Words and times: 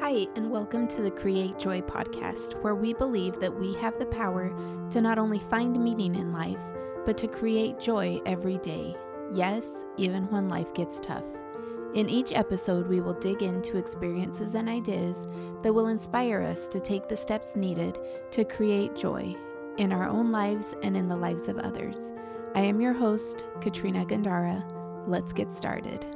Hi, 0.00 0.26
and 0.34 0.50
welcome 0.50 0.88
to 0.88 1.02
the 1.02 1.10
Create 1.10 1.58
Joy 1.58 1.82
podcast, 1.82 2.54
where 2.62 2.74
we 2.74 2.94
believe 2.94 3.38
that 3.38 3.54
we 3.54 3.74
have 3.74 3.98
the 3.98 4.06
power 4.06 4.50
to 4.88 5.00
not 5.02 5.18
only 5.18 5.38
find 5.38 5.78
meaning 5.78 6.14
in 6.14 6.30
life, 6.30 6.58
but 7.04 7.18
to 7.18 7.28
create 7.28 7.78
joy 7.78 8.18
every 8.24 8.56
day. 8.58 8.96
Yes, 9.34 9.84
even 9.98 10.24
when 10.30 10.48
life 10.48 10.72
gets 10.72 11.00
tough. 11.00 11.26
In 11.92 12.08
each 12.08 12.32
episode, 12.32 12.86
we 12.86 13.02
will 13.02 13.12
dig 13.12 13.42
into 13.42 13.76
experiences 13.76 14.54
and 14.54 14.70
ideas 14.70 15.26
that 15.62 15.74
will 15.74 15.88
inspire 15.88 16.40
us 16.40 16.66
to 16.68 16.80
take 16.80 17.06
the 17.06 17.16
steps 17.16 17.54
needed 17.54 17.98
to 18.30 18.46
create 18.46 18.96
joy 18.96 19.36
in 19.76 19.92
our 19.92 20.08
own 20.08 20.32
lives 20.32 20.74
and 20.82 20.96
in 20.96 21.08
the 21.08 21.16
lives 21.16 21.46
of 21.46 21.58
others. 21.58 21.98
I 22.54 22.62
am 22.62 22.80
your 22.80 22.94
host, 22.94 23.44
Katrina 23.60 24.06
Gandara. 24.06 24.64
Let's 25.06 25.34
get 25.34 25.50
started. 25.50 26.06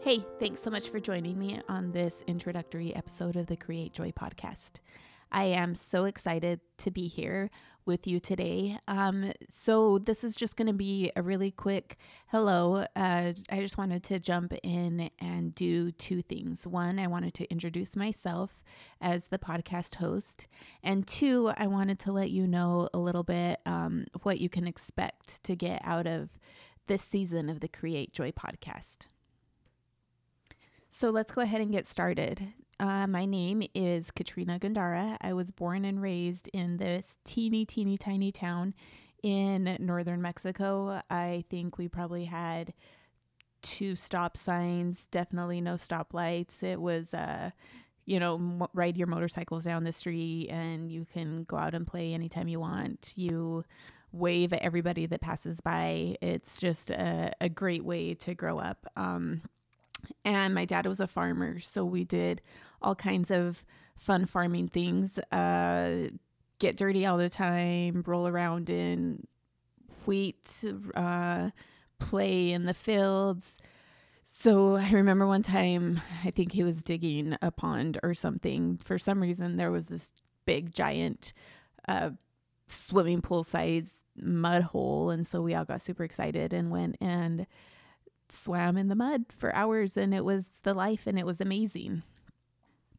Hey, 0.00 0.24
thanks 0.38 0.62
so 0.62 0.70
much 0.70 0.90
for 0.90 1.00
joining 1.00 1.36
me 1.36 1.60
on 1.68 1.90
this 1.90 2.22
introductory 2.28 2.94
episode 2.94 3.34
of 3.34 3.48
the 3.48 3.56
Create 3.56 3.92
Joy 3.92 4.12
podcast. 4.12 4.78
I 5.32 5.46
am 5.46 5.74
so 5.74 6.04
excited 6.04 6.60
to 6.78 6.92
be 6.92 7.08
here 7.08 7.50
with 7.84 8.06
you 8.06 8.20
today. 8.20 8.78
Um, 8.86 9.32
so, 9.48 9.98
this 9.98 10.22
is 10.22 10.36
just 10.36 10.56
going 10.56 10.68
to 10.68 10.72
be 10.72 11.10
a 11.16 11.20
really 11.20 11.50
quick 11.50 11.98
hello. 12.28 12.86
Uh, 12.94 13.32
I 13.50 13.60
just 13.60 13.76
wanted 13.76 14.04
to 14.04 14.20
jump 14.20 14.54
in 14.62 15.10
and 15.18 15.52
do 15.52 15.90
two 15.90 16.22
things. 16.22 16.64
One, 16.64 17.00
I 17.00 17.08
wanted 17.08 17.34
to 17.34 17.50
introduce 17.50 17.96
myself 17.96 18.62
as 19.00 19.26
the 19.26 19.38
podcast 19.38 19.96
host. 19.96 20.46
And 20.80 21.08
two, 21.08 21.50
I 21.56 21.66
wanted 21.66 21.98
to 22.00 22.12
let 22.12 22.30
you 22.30 22.46
know 22.46 22.88
a 22.94 22.98
little 22.98 23.24
bit 23.24 23.58
um, 23.66 24.06
what 24.22 24.40
you 24.40 24.48
can 24.48 24.68
expect 24.68 25.42
to 25.42 25.56
get 25.56 25.82
out 25.84 26.06
of 26.06 26.30
this 26.86 27.02
season 27.02 27.50
of 27.50 27.58
the 27.58 27.68
Create 27.68 28.12
Joy 28.12 28.30
podcast. 28.30 29.08
So 30.98 31.10
let's 31.10 31.30
go 31.30 31.42
ahead 31.42 31.60
and 31.60 31.70
get 31.70 31.86
started. 31.86 32.54
Uh, 32.80 33.06
my 33.06 33.24
name 33.24 33.62
is 33.72 34.10
Katrina 34.10 34.58
Gandara. 34.58 35.16
I 35.20 35.32
was 35.32 35.52
born 35.52 35.84
and 35.84 36.02
raised 36.02 36.50
in 36.52 36.78
this 36.78 37.06
teeny, 37.24 37.64
teeny, 37.64 37.96
tiny 37.96 38.32
town 38.32 38.74
in 39.22 39.76
northern 39.78 40.20
Mexico. 40.20 41.00
I 41.08 41.44
think 41.50 41.78
we 41.78 41.86
probably 41.86 42.24
had 42.24 42.74
two 43.62 43.94
stop 43.94 44.36
signs, 44.36 45.06
definitely 45.12 45.60
no 45.60 45.74
stoplights. 45.74 46.64
It 46.64 46.80
was, 46.80 47.14
uh, 47.14 47.52
you 48.04 48.18
know, 48.18 48.68
ride 48.74 48.96
your 48.96 49.06
motorcycles 49.06 49.62
down 49.62 49.84
the 49.84 49.92
street 49.92 50.48
and 50.50 50.90
you 50.90 51.06
can 51.12 51.44
go 51.44 51.58
out 51.58 51.76
and 51.76 51.86
play 51.86 52.12
anytime 52.12 52.48
you 52.48 52.58
want. 52.58 53.12
You 53.14 53.64
wave 54.10 54.52
at 54.52 54.62
everybody 54.62 55.06
that 55.06 55.20
passes 55.20 55.60
by. 55.60 56.16
It's 56.20 56.56
just 56.56 56.90
a, 56.90 57.30
a 57.40 57.48
great 57.48 57.84
way 57.84 58.14
to 58.14 58.34
grow 58.34 58.58
up. 58.58 58.84
Um, 58.96 59.42
and 60.24 60.54
my 60.54 60.64
dad 60.64 60.86
was 60.86 61.00
a 61.00 61.06
farmer, 61.06 61.60
so 61.60 61.84
we 61.84 62.04
did 62.04 62.40
all 62.80 62.94
kinds 62.94 63.30
of 63.30 63.64
fun 63.96 64.26
farming 64.26 64.68
things. 64.68 65.18
Uh, 65.30 66.08
get 66.58 66.76
dirty 66.76 67.06
all 67.06 67.16
the 67.16 67.28
time, 67.28 68.02
roll 68.06 68.26
around 68.26 68.70
in 68.70 69.26
wheat, 70.06 70.64
uh, 70.94 71.50
play 71.98 72.52
in 72.52 72.64
the 72.64 72.74
fields. 72.74 73.56
So 74.24 74.76
I 74.76 74.90
remember 74.90 75.26
one 75.26 75.42
time, 75.42 76.00
I 76.24 76.30
think 76.30 76.52
he 76.52 76.62
was 76.62 76.82
digging 76.82 77.36
a 77.40 77.50
pond 77.50 77.98
or 78.02 78.14
something. 78.14 78.78
For 78.84 78.98
some 78.98 79.20
reason, 79.20 79.56
there 79.56 79.70
was 79.70 79.86
this 79.86 80.12
big, 80.44 80.72
giant 80.72 81.32
uh, 81.88 82.10
swimming 82.66 83.20
pool 83.20 83.42
size 83.42 83.94
mud 84.16 84.62
hole. 84.62 85.10
And 85.10 85.26
so 85.26 85.40
we 85.40 85.54
all 85.54 85.64
got 85.64 85.82
super 85.82 86.04
excited 86.04 86.52
and 86.52 86.70
went 86.70 86.96
and 87.00 87.46
swam 88.30 88.76
in 88.76 88.88
the 88.88 88.94
mud 88.94 89.26
for 89.30 89.54
hours 89.54 89.96
and 89.96 90.14
it 90.14 90.24
was 90.24 90.50
the 90.62 90.74
life 90.74 91.06
and 91.06 91.18
it 91.18 91.26
was 91.26 91.40
amazing. 91.40 92.02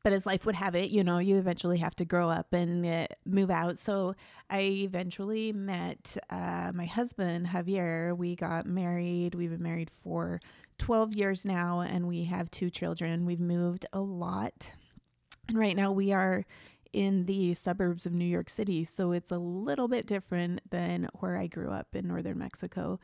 But 0.03 0.13
as 0.13 0.25
life 0.25 0.45
would 0.45 0.55
have 0.55 0.75
it, 0.75 0.91
you 0.91 1.03
know, 1.03 1.17
you 1.17 1.38
eventually 1.38 1.80
have 1.80 1.95
to 1.98 2.05
grow 2.05 2.30
up 2.30 2.53
and 2.53 2.86
uh, 2.86 3.08
move 3.26 3.52
out. 3.52 3.77
So 3.77 4.15
I 4.49 4.61
eventually 4.61 5.52
met 5.52 6.15
uh, 6.30 6.71
my 6.73 6.86
husband, 6.86 7.48
Javier. 7.48 8.15
We 8.15 8.36
got 8.36 8.65
married. 8.65 9.36
We've 9.36 9.49
been 9.49 9.61
married 9.61 9.92
for 10.03 10.39
12 10.77 11.14
years 11.14 11.43
now 11.43 11.82
and 11.82 12.08
we 12.08 12.23
have 12.23 12.49
two 12.49 12.70
children. 12.70 13.26
We've 13.26 13.42
moved 13.42 13.86
a 13.92 13.99
lot. 13.99 14.73
And 15.49 15.58
right 15.58 15.76
now 15.76 15.92
we 15.92 16.14
are 16.14 16.45
in 16.94 17.26
the 17.26 17.54
suburbs 17.54 18.05
of 18.05 18.14
New 18.14 18.26
York 18.26 18.50
City. 18.50 18.83
So 18.83 19.11
it's 19.11 19.32
a 19.32 19.38
little 19.38 19.88
bit 19.88 20.05
different 20.05 20.61
than 20.70 21.10
where 21.16 21.38
I 21.38 21.48
grew 21.48 21.70
up 21.70 21.95
in 21.95 22.08
northern 22.08 22.38
Mexico. 22.39 23.00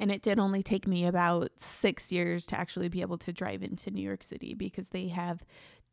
And 0.00 0.12
it 0.12 0.22
did 0.22 0.38
only 0.38 0.62
take 0.62 0.86
me 0.86 1.04
about 1.04 1.50
six 1.58 2.12
years 2.12 2.46
to 2.46 2.58
actually 2.58 2.88
be 2.88 3.00
able 3.00 3.18
to 3.18 3.32
drive 3.32 3.62
into 3.62 3.90
New 3.90 4.02
York 4.02 4.22
City 4.22 4.54
because 4.54 4.88
they 4.90 5.08
have 5.08 5.42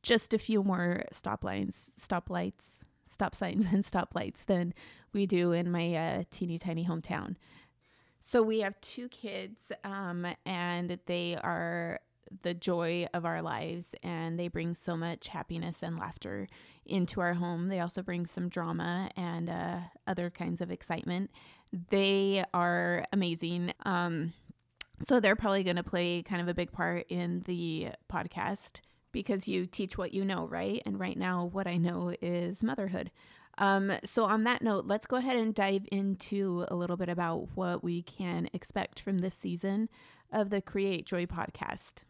just 0.04 0.34
a 0.34 0.38
few 0.38 0.64
more 0.64 1.04
stop 1.12 1.44
lines, 1.44 1.92
stop 1.98 2.30
lights, 2.30 2.80
stop 3.12 3.36
signs, 3.36 3.66
and 3.72 3.86
stoplights 3.86 4.46
than 4.46 4.74
we 5.14 5.26
do 5.26 5.52
in 5.52 5.72
my 5.72 5.96
uh, 5.96 6.24
teeny 6.30 6.58
tiny 6.58 6.86
hometown. 6.86 7.36
So 8.22 8.42
we 8.42 8.62
have 8.62 8.80
two 8.82 9.08
kids, 9.10 9.72
um, 9.84 10.26
and 10.46 11.00
they 11.06 11.38
are 11.44 12.00
the 12.42 12.54
joy 12.54 13.08
of 13.14 13.26
our 13.26 13.42
lives 13.42 13.88
and 14.04 14.40
they 14.40 14.48
bring 14.48 14.74
so 14.74 14.98
much 14.98 15.28
happiness 15.28 15.84
and 15.84 15.98
laughter 15.98 16.48
into 16.86 17.22
our 17.22 17.34
home. 17.34 17.70
They 17.70 17.80
also 17.80 18.02
bring 18.02 18.26
some 18.26 18.50
drama 18.50 19.10
and 19.16 19.50
uh, 19.50 19.80
other 20.08 20.30
kinds 20.30 20.62
of 20.62 20.72
excitement. 20.72 21.32
They 21.90 22.44
are 22.54 23.06
amazing. 23.12 23.74
Um, 23.86 24.34
so 25.02 25.20
they're 25.20 25.36
probably 25.36 25.64
going 25.64 25.76
to 25.76 25.84
play 25.84 26.24
kind 26.24 26.42
of 26.42 26.48
a 26.48 26.54
big 26.54 26.72
part 26.72 27.06
in 27.10 27.42
the 27.46 27.90
podcast 28.12 28.80
because 29.12 29.48
you 29.48 29.66
teach 29.66 29.98
what 29.98 30.14
you 30.14 30.26
know, 30.26 30.46
right? 30.46 30.82
And 30.86 31.00
right 31.00 31.18
now, 31.18 31.46
what 31.46 31.68
I 31.68 31.78
know 31.78 32.14
is 32.22 32.62
motherhood. 32.64 33.12
Um, 33.58 33.94
so, 34.04 34.26
on 34.26 34.44
that 34.44 34.62
note, 34.62 34.86
let's 34.86 35.06
go 35.06 35.16
ahead 35.16 35.38
and 35.38 35.56
dive 35.56 35.84
into 35.92 36.66
a 36.68 36.76
little 36.76 36.98
bit 36.98 37.08
about 37.08 37.48
what 37.56 37.84
we 37.84 38.02
can 38.02 38.50
expect 38.54 39.00
from 39.00 39.20
this 39.20 39.34
season 39.34 39.88
of 40.32 40.50
the 40.50 40.62
Create 40.62 41.06
Joy 41.06 41.26
podcast. 41.26 42.04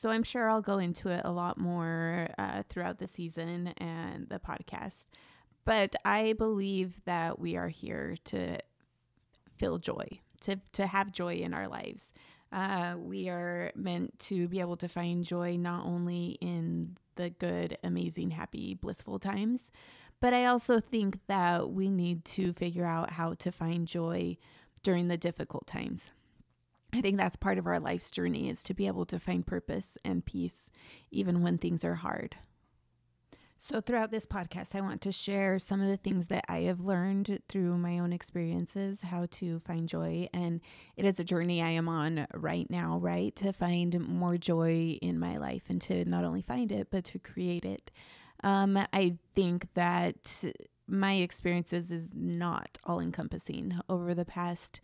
So 0.00 0.08
I'm 0.08 0.22
sure 0.22 0.48
I'll 0.48 0.62
go 0.62 0.78
into 0.78 1.10
it 1.10 1.20
a 1.26 1.30
lot 1.30 1.58
more 1.58 2.28
uh, 2.38 2.62
throughout 2.70 2.98
the 2.98 3.06
season 3.06 3.74
and 3.76 4.26
the 4.30 4.38
podcast. 4.38 5.08
But 5.66 5.94
I 6.06 6.32
believe 6.32 6.94
that 7.04 7.38
we 7.38 7.56
are 7.56 7.68
here 7.68 8.16
to 8.24 8.56
feel 9.58 9.76
joy, 9.76 10.20
to, 10.40 10.58
to 10.72 10.86
have 10.86 11.12
joy 11.12 11.34
in 11.34 11.52
our 11.52 11.68
lives. 11.68 12.12
Uh, 12.50 12.94
we 12.98 13.28
are 13.28 13.72
meant 13.74 14.18
to 14.20 14.48
be 14.48 14.60
able 14.60 14.78
to 14.78 14.88
find 14.88 15.22
joy 15.22 15.58
not 15.58 15.84
only 15.84 16.38
in 16.40 16.96
the 17.16 17.28
good, 17.28 17.76
amazing, 17.84 18.30
happy, 18.30 18.72
blissful 18.72 19.18
times, 19.18 19.70
but 20.18 20.32
I 20.32 20.46
also 20.46 20.80
think 20.80 21.18
that 21.26 21.72
we 21.72 21.90
need 21.90 22.24
to 22.24 22.54
figure 22.54 22.86
out 22.86 23.10
how 23.10 23.34
to 23.34 23.52
find 23.52 23.86
joy 23.86 24.38
during 24.82 25.08
the 25.08 25.18
difficult 25.18 25.66
times. 25.66 26.08
I 26.92 27.00
think 27.00 27.16
that's 27.16 27.36
part 27.36 27.58
of 27.58 27.66
our 27.66 27.80
life's 27.80 28.10
journey 28.10 28.48
is 28.48 28.62
to 28.64 28.74
be 28.74 28.86
able 28.86 29.06
to 29.06 29.18
find 29.18 29.46
purpose 29.46 29.96
and 30.04 30.24
peace 30.24 30.70
even 31.10 31.42
when 31.42 31.58
things 31.58 31.84
are 31.84 31.96
hard. 31.96 32.36
So, 33.62 33.82
throughout 33.82 34.10
this 34.10 34.24
podcast, 34.24 34.74
I 34.74 34.80
want 34.80 35.02
to 35.02 35.12
share 35.12 35.58
some 35.58 35.82
of 35.82 35.86
the 35.86 35.98
things 35.98 36.28
that 36.28 36.46
I 36.48 36.60
have 36.60 36.80
learned 36.80 37.42
through 37.46 37.76
my 37.76 37.98
own 37.98 38.10
experiences, 38.10 39.02
how 39.02 39.26
to 39.32 39.60
find 39.60 39.86
joy. 39.86 40.30
And 40.32 40.62
it 40.96 41.04
is 41.04 41.20
a 41.20 41.24
journey 41.24 41.60
I 41.60 41.68
am 41.68 41.86
on 41.86 42.26
right 42.32 42.68
now, 42.70 42.96
right? 42.96 43.36
To 43.36 43.52
find 43.52 44.00
more 44.00 44.38
joy 44.38 44.98
in 45.02 45.18
my 45.18 45.36
life 45.36 45.64
and 45.68 45.78
to 45.82 46.06
not 46.06 46.24
only 46.24 46.40
find 46.40 46.72
it, 46.72 46.88
but 46.90 47.04
to 47.04 47.18
create 47.18 47.66
it. 47.66 47.90
Um, 48.42 48.78
I 48.94 49.18
think 49.34 49.68
that 49.74 50.42
my 50.88 51.16
experiences 51.16 51.92
is 51.92 52.08
not 52.14 52.78
all 52.84 52.98
encompassing 52.98 53.78
over 53.90 54.14
the 54.14 54.24
past 54.24 54.80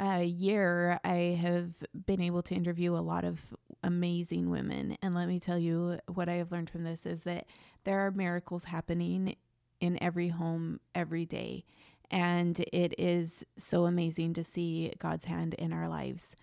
uh, 0.00 0.20
year, 0.24 0.98
I 1.04 1.38
have 1.40 1.74
been 2.06 2.20
able 2.20 2.42
to 2.42 2.54
interview 2.54 2.96
a 2.96 3.00
lot 3.00 3.24
of 3.24 3.38
amazing 3.82 4.50
women. 4.50 4.96
And 5.02 5.14
let 5.14 5.28
me 5.28 5.38
tell 5.38 5.58
you 5.58 5.98
what 6.06 6.28
I 6.28 6.34
have 6.34 6.50
learned 6.50 6.70
from 6.70 6.84
this 6.84 7.04
is 7.04 7.22
that 7.24 7.46
there 7.84 8.00
are 8.00 8.10
miracles 8.10 8.64
happening 8.64 9.36
in 9.80 10.02
every 10.02 10.28
home 10.28 10.80
every 10.94 11.26
day. 11.26 11.64
And 12.10 12.58
it 12.72 12.94
is 12.98 13.44
so 13.56 13.84
amazing 13.84 14.34
to 14.34 14.44
see 14.44 14.92
God's 14.98 15.26
hand 15.26 15.54
in 15.54 15.72
our 15.72 15.88
lives. 15.88 16.34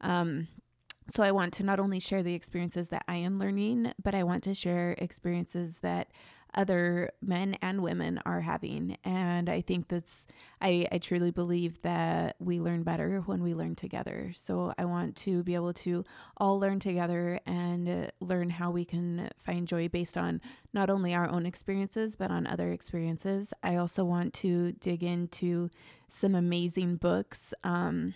Um, 0.00 0.48
so 1.08 1.22
I 1.22 1.32
want 1.32 1.52
to 1.54 1.62
not 1.62 1.80
only 1.80 2.00
share 2.00 2.22
the 2.22 2.34
experiences 2.34 2.88
that 2.88 3.04
I 3.08 3.16
am 3.16 3.38
learning, 3.38 3.92
but 4.02 4.14
I 4.14 4.24
want 4.24 4.42
to 4.44 4.54
share 4.54 4.94
experiences 4.98 5.78
that 5.78 6.08
other 6.54 7.10
men 7.20 7.56
and 7.60 7.82
women 7.82 8.20
are 8.24 8.40
having. 8.40 8.96
And 9.04 9.48
I 9.48 9.60
think 9.60 9.88
that's, 9.88 10.24
I, 10.60 10.86
I 10.90 10.98
truly 10.98 11.30
believe 11.30 11.82
that 11.82 12.36
we 12.38 12.60
learn 12.60 12.82
better 12.82 13.20
when 13.26 13.42
we 13.42 13.54
learn 13.54 13.74
together. 13.74 14.32
So 14.34 14.72
I 14.78 14.84
want 14.86 15.16
to 15.16 15.42
be 15.42 15.54
able 15.54 15.74
to 15.74 16.04
all 16.36 16.58
learn 16.58 16.80
together 16.80 17.40
and 17.46 18.10
learn 18.20 18.50
how 18.50 18.70
we 18.70 18.84
can 18.84 19.30
find 19.38 19.68
joy 19.68 19.88
based 19.88 20.16
on 20.16 20.40
not 20.72 20.88
only 20.88 21.14
our 21.14 21.28
own 21.28 21.46
experiences, 21.46 22.16
but 22.16 22.30
on 22.30 22.46
other 22.46 22.72
experiences. 22.72 23.52
I 23.62 23.76
also 23.76 24.04
want 24.04 24.32
to 24.34 24.72
dig 24.72 25.02
into 25.02 25.70
some 26.08 26.34
amazing 26.34 26.96
books. 26.96 27.52
Um, 27.64 28.14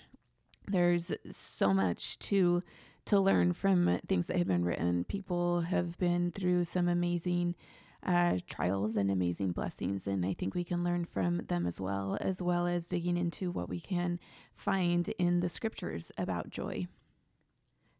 there's 0.66 1.12
so 1.30 1.74
much 1.74 2.18
to 2.20 2.62
to 3.06 3.18
learn 3.18 3.52
from 3.52 3.98
things 4.06 4.26
that 4.26 4.36
have 4.36 4.46
been 4.46 4.64
written. 4.64 5.04
People 5.04 5.62
have 5.62 5.98
been 5.98 6.30
through 6.30 6.64
some 6.64 6.86
amazing 6.86 7.56
uh, 8.04 8.38
trials 8.48 8.96
and 8.96 9.10
amazing 9.10 9.52
blessings. 9.52 10.06
And 10.06 10.24
I 10.24 10.34
think 10.34 10.54
we 10.54 10.64
can 10.64 10.84
learn 10.84 11.04
from 11.04 11.38
them 11.48 11.66
as 11.66 11.80
well, 11.80 12.16
as 12.20 12.40
well 12.40 12.66
as 12.66 12.86
digging 12.86 13.16
into 13.16 13.50
what 13.50 13.68
we 13.68 13.80
can 13.80 14.18
find 14.54 15.08
in 15.18 15.40
the 15.40 15.48
scriptures 15.48 16.10
about 16.16 16.50
joy. 16.50 16.86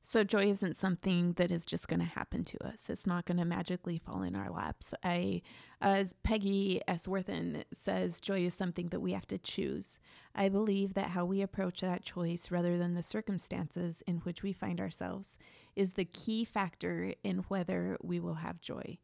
So, 0.03 0.25
joy 0.25 0.51
isn't 0.51 0.77
something 0.77 1.35
that 1.35 1.51
is 1.53 1.65
just 1.65 1.87
going 1.87 2.01
to 2.01 2.07
happen 2.07 2.43
to 2.45 2.67
us. 2.67 2.89
It's 2.89 3.07
not 3.07 3.27
going 3.27 3.37
to 3.37 3.45
magically 3.45 3.99
fall 3.99 4.23
in 4.23 4.35
our 4.35 4.51
laps. 4.51 4.95
I, 5.05 5.43
as 5.81 6.15
Peggy 6.25 6.81
S. 6.89 7.07
Worthen 7.07 7.65
says, 7.73 8.21
joy 8.21 8.41
is 8.41 8.55
something 8.55 8.89
that 8.89 9.01
we 9.01 9.13
have 9.13 9.27
to 9.29 9.39
choose. 9.39 10.01
I 10.35 10.49
believe 10.49 10.95
that 10.95 11.11
how 11.11 11.27
we 11.27 11.43
approach 11.43 11.81
that 11.83 12.03
choice, 12.03 12.51
rather 12.51 12.79
than 12.79 12.95
the 12.95 13.03
circumstances 13.03 14.03
in 14.07 14.17
which 14.19 14.43
we 14.43 14.53
find 14.53 14.81
ourselves, 14.81 15.37
is 15.77 15.93
the 15.93 16.07
key 16.07 16.45
factor 16.45 17.15
in 17.23 17.45
whether 17.49 17.97
we 18.03 18.19
will 18.19 18.35
have 18.35 18.61
joy. 18.61 18.99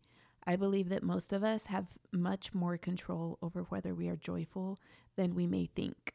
I 0.46 0.56
believe 0.56 0.88
that 0.90 1.02
most 1.02 1.32
of 1.32 1.42
us 1.42 1.66
have 1.66 1.86
much 2.12 2.54
more 2.54 2.76
control 2.76 3.38
over 3.42 3.62
whether 3.62 3.94
we 3.94 4.08
are 4.08 4.16
joyful 4.16 4.78
than 5.16 5.34
we 5.34 5.46
may 5.46 5.66
think. 5.74 6.14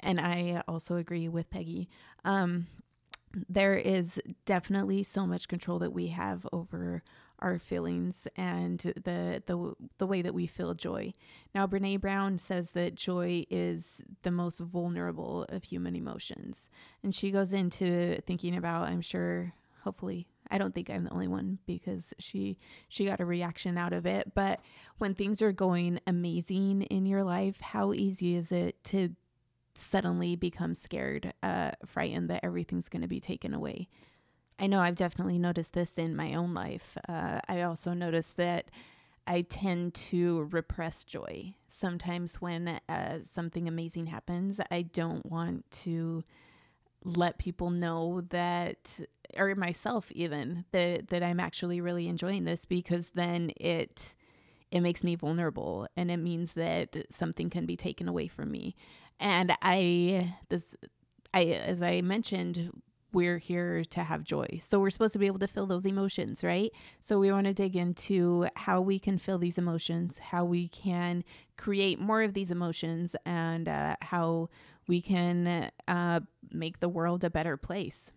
And 0.00 0.20
I 0.20 0.62
also 0.66 0.96
agree 0.96 1.28
with 1.28 1.50
Peggy. 1.50 1.88
Um, 2.24 2.66
there 3.48 3.74
is 3.74 4.20
definitely 4.46 5.02
so 5.02 5.26
much 5.26 5.48
control 5.48 5.78
that 5.80 5.92
we 5.92 6.08
have 6.08 6.46
over 6.52 7.02
our 7.40 7.58
feelings 7.58 8.26
and 8.36 8.80
the 8.80 9.42
the 9.46 9.74
the 9.98 10.06
way 10.06 10.22
that 10.22 10.34
we 10.34 10.46
feel 10.46 10.74
joy. 10.74 11.12
Now 11.54 11.66
Brené 11.66 12.00
Brown 12.00 12.38
says 12.38 12.70
that 12.70 12.96
joy 12.96 13.44
is 13.48 14.00
the 14.22 14.30
most 14.30 14.58
vulnerable 14.58 15.44
of 15.48 15.64
human 15.64 15.94
emotions. 15.94 16.68
And 17.02 17.14
she 17.14 17.30
goes 17.30 17.52
into 17.52 18.20
thinking 18.22 18.56
about 18.56 18.88
I'm 18.88 19.02
sure 19.02 19.52
hopefully 19.82 20.26
I 20.50 20.58
don't 20.58 20.74
think 20.74 20.90
I'm 20.90 21.04
the 21.04 21.12
only 21.12 21.28
one 21.28 21.58
because 21.66 22.14
she 22.18 22.58
she 22.88 23.04
got 23.06 23.20
a 23.20 23.24
reaction 23.24 23.76
out 23.76 23.92
of 23.92 24.06
it. 24.06 24.34
But 24.34 24.60
when 24.98 25.14
things 25.14 25.42
are 25.42 25.52
going 25.52 26.00
amazing 26.06 26.82
in 26.82 27.06
your 27.06 27.24
life, 27.24 27.60
how 27.60 27.92
easy 27.92 28.34
is 28.36 28.50
it 28.50 28.82
to 28.84 29.14
suddenly 29.74 30.34
become 30.36 30.74
scared, 30.74 31.32
uh, 31.42 31.72
frightened 31.86 32.28
that 32.30 32.44
everything's 32.44 32.88
going 32.88 33.02
to 33.02 33.08
be 33.08 33.20
taken 33.20 33.54
away? 33.54 33.88
I 34.58 34.66
know 34.66 34.80
I've 34.80 34.96
definitely 34.96 35.38
noticed 35.38 35.72
this 35.72 35.92
in 35.96 36.16
my 36.16 36.34
own 36.34 36.52
life. 36.52 36.96
Uh, 37.08 37.40
I 37.48 37.62
also 37.62 37.92
noticed 37.92 38.36
that 38.38 38.70
I 39.26 39.42
tend 39.42 39.94
to 39.94 40.48
repress 40.50 41.04
joy. 41.04 41.54
Sometimes 41.70 42.40
when 42.40 42.80
uh, 42.88 43.18
something 43.32 43.68
amazing 43.68 44.06
happens, 44.06 44.58
I 44.70 44.82
don't 44.82 45.24
want 45.24 45.70
to 45.82 46.24
let 47.04 47.38
people 47.38 47.70
know 47.70 48.22
that 48.30 49.00
or 49.36 49.54
myself 49.54 50.10
even 50.12 50.64
that 50.72 51.08
that 51.08 51.22
I'm 51.22 51.40
actually 51.40 51.80
really 51.80 52.08
enjoying 52.08 52.44
this 52.44 52.64
because 52.64 53.10
then 53.14 53.52
it 53.56 54.14
it 54.70 54.80
makes 54.80 55.02
me 55.02 55.14
vulnerable 55.14 55.86
and 55.96 56.10
it 56.10 56.18
means 56.18 56.52
that 56.54 56.96
something 57.10 57.50
can 57.50 57.66
be 57.66 57.76
taken 57.76 58.08
away 58.08 58.28
from 58.28 58.50
me. 58.50 58.74
And 59.20 59.56
I 59.62 60.34
this 60.48 60.64
I 61.32 61.44
as 61.44 61.82
I 61.82 62.00
mentioned 62.00 62.70
we're 63.12 63.38
here 63.38 63.84
to 63.84 64.04
have 64.04 64.22
joy. 64.22 64.58
So 64.60 64.78
we're 64.78 64.90
supposed 64.90 65.14
to 65.14 65.18
be 65.18 65.26
able 65.26 65.38
to 65.38 65.48
feel 65.48 65.66
those 65.66 65.86
emotions, 65.86 66.44
right? 66.44 66.70
So 67.00 67.18
we 67.18 67.32
want 67.32 67.46
to 67.46 67.54
dig 67.54 67.74
into 67.74 68.46
how 68.54 68.82
we 68.82 68.98
can 68.98 69.18
feel 69.18 69.38
these 69.38 69.56
emotions, 69.56 70.18
how 70.18 70.44
we 70.44 70.68
can 70.68 71.24
create 71.56 71.98
more 71.98 72.22
of 72.22 72.34
these 72.34 72.50
emotions, 72.50 73.16
and 73.24 73.66
uh, 73.68 73.96
how 74.02 74.50
we 74.88 75.00
can 75.00 75.70
uh, 75.86 76.20
make 76.50 76.80
the 76.80 76.88
world 76.88 77.22
a 77.22 77.30
better 77.30 77.56
place. 77.56 78.10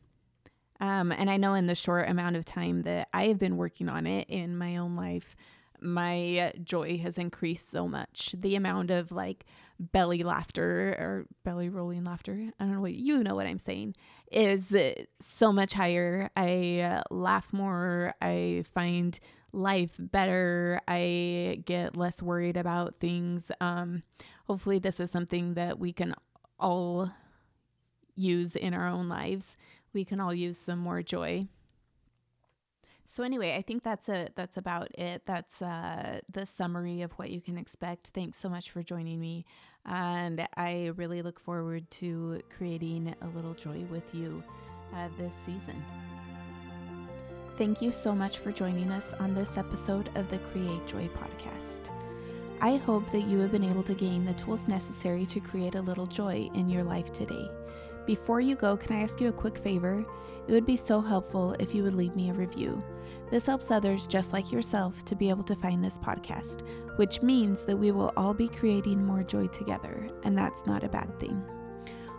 Um, 0.79 1.11
and 1.11 1.29
I 1.29 1.37
know 1.37 1.53
in 1.53 1.67
the 1.67 1.75
short 1.75 2.09
amount 2.09 2.37
of 2.37 2.45
time 2.45 2.81
that 2.83 3.09
I 3.13 3.25
have 3.25 3.37
been 3.37 3.57
working 3.57 3.87
on 3.87 4.07
it 4.07 4.27
in 4.29 4.57
my 4.57 4.77
own 4.77 4.95
life, 4.95 5.35
my 5.79 6.53
joy 6.63 6.97
has 6.99 7.17
increased 7.17 7.69
so 7.69 7.87
much. 7.87 8.35
The 8.37 8.55
amount 8.55 8.89
of 8.89 9.11
like 9.11 9.45
belly 9.79 10.23
laughter 10.23 10.95
or 10.99 11.25
belly 11.43 11.69
rolling 11.69 12.03
laughter, 12.03 12.51
I 12.59 12.63
don't 12.63 12.73
know 12.73 12.81
what 12.81 12.93
you 12.93 13.23
know 13.23 13.35
what 13.35 13.47
I'm 13.47 13.59
saying, 13.59 13.95
is 14.31 14.73
so 15.19 15.51
much 15.51 15.73
higher. 15.73 16.31
I 16.35 16.79
uh, 16.79 17.03
laugh 17.11 17.51
more. 17.51 18.15
I 18.21 18.63
find 18.73 19.19
life 19.53 19.91
better. 19.99 20.81
I 20.87 21.61
get 21.65 21.97
less 21.97 22.21
worried 22.21 22.57
about 22.57 22.99
things. 22.99 23.51
Um, 23.59 24.03
hopefully, 24.47 24.79
this 24.79 24.99
is 24.99 25.11
something 25.11 25.55
that 25.55 25.79
we 25.79 25.93
can 25.93 26.15
all 26.61 27.11
use 28.15 28.55
in 28.55 28.73
our 28.73 28.87
own 28.87 29.09
lives 29.09 29.57
we 29.93 30.05
can 30.05 30.19
all 30.19 30.33
use 30.33 30.57
some 30.57 30.79
more 30.79 31.01
joy. 31.01 31.47
So 33.07 33.23
anyway, 33.23 33.55
I 33.55 33.61
think 33.61 33.83
that's 33.83 34.07
a 34.07 34.27
that's 34.35 34.55
about 34.55 34.87
it. 34.97 35.23
That's 35.25 35.61
uh, 35.61 36.21
the 36.31 36.45
summary 36.45 37.01
of 37.01 37.11
what 37.13 37.29
you 37.29 37.41
can 37.41 37.57
expect. 37.57 38.11
Thanks 38.13 38.37
so 38.37 38.47
much 38.47 38.71
for 38.71 38.81
joining 38.81 39.19
me, 39.19 39.45
and 39.85 40.47
I 40.55 40.91
really 40.95 41.21
look 41.21 41.39
forward 41.39 41.91
to 41.91 42.41
creating 42.55 43.13
a 43.21 43.27
little 43.35 43.53
joy 43.53 43.85
with 43.91 44.15
you 44.15 44.41
uh, 44.95 45.09
this 45.17 45.33
season. 45.45 45.83
Thank 47.57 47.81
you 47.81 47.91
so 47.91 48.15
much 48.15 48.37
for 48.37 48.53
joining 48.53 48.91
us 48.91 49.13
on 49.19 49.35
this 49.35 49.57
episode 49.57 50.09
of 50.15 50.31
the 50.31 50.37
Create 50.37 50.87
Joy 50.87 51.09
podcast. 51.09 52.10
I 52.63 52.77
hope 52.77 53.09
that 53.09 53.27
you 53.27 53.39
have 53.39 53.51
been 53.51 53.63
able 53.63 53.81
to 53.81 53.95
gain 53.95 54.23
the 54.23 54.33
tools 54.33 54.67
necessary 54.67 55.25
to 55.25 55.39
create 55.39 55.73
a 55.73 55.81
little 55.81 56.05
joy 56.05 56.47
in 56.53 56.69
your 56.69 56.83
life 56.83 57.11
today. 57.11 57.49
Before 58.05 58.39
you 58.39 58.55
go, 58.55 58.77
can 58.77 58.95
I 58.95 59.01
ask 59.01 59.19
you 59.19 59.29
a 59.29 59.33
quick 59.33 59.57
favor? 59.57 60.05
It 60.47 60.51
would 60.51 60.67
be 60.67 60.77
so 60.77 61.01
helpful 61.01 61.55
if 61.59 61.73
you 61.73 61.81
would 61.81 61.95
leave 61.95 62.15
me 62.15 62.29
a 62.29 62.33
review. 62.33 62.83
This 63.31 63.47
helps 63.47 63.71
others 63.71 64.05
just 64.05 64.31
like 64.31 64.51
yourself 64.51 65.03
to 65.05 65.15
be 65.15 65.27
able 65.29 65.43
to 65.45 65.55
find 65.55 65.83
this 65.83 65.97
podcast, 65.97 66.61
which 66.97 67.23
means 67.23 67.63
that 67.63 67.77
we 67.77 67.89
will 67.89 68.13
all 68.15 68.33
be 68.35 68.47
creating 68.47 69.03
more 69.03 69.23
joy 69.23 69.47
together, 69.47 70.07
and 70.23 70.37
that's 70.37 70.63
not 70.67 70.83
a 70.83 70.89
bad 70.89 71.19
thing. 71.19 71.43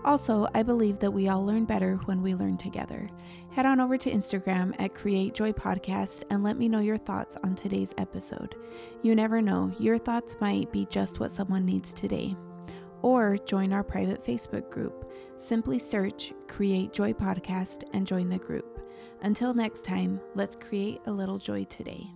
Also, 0.05 0.49
I 0.55 0.63
believe 0.63 0.99
that 0.99 1.13
we 1.13 1.29
all 1.29 1.45
learn 1.45 1.65
better 1.65 1.97
when 2.07 2.23
we 2.23 2.35
learn 2.35 2.57
together. 2.57 3.09
Head 3.51 3.67
on 3.67 3.81
over 3.81 3.97
to 3.99 4.11
Instagram 4.11 4.75
at 4.81 4.95
Create 4.95 5.35
Joy 5.35 5.53
Podcast 5.53 6.25
and 6.31 6.43
let 6.43 6.57
me 6.57 6.69
know 6.69 6.81
your 6.81 6.97
thoughts 6.97 7.37
on 7.45 7.55
today's 7.55 7.95
episode. 7.99 8.57
You 9.03 9.15
never 9.15 9.41
know, 9.41 9.71
your 9.79 9.99
thoughts 9.99 10.37
might 10.41 10.73
be 10.73 10.87
just 10.87 11.21
what 11.21 11.31
someone 11.31 11.65
needs 11.65 11.95
today 11.95 12.37
or 13.03 13.37
join 13.37 13.73
our 13.73 13.85
private 13.85 14.25
Facebook 14.25 14.71
group. 14.71 15.11
Simply 15.39 15.79
search 15.79 16.33
Create 16.49 16.93
Joy 16.93 17.13
Podcast 17.13 17.85
and 17.93 18.07
join 18.07 18.29
the 18.29 18.39
group. 18.39 18.81
Until 19.23 19.55
next 19.55 19.85
time, 19.85 20.21
let's 20.35 20.57
create 20.57 21.01
a 21.07 21.13
little 21.13 21.39
joy 21.39 21.65
today. 21.65 22.11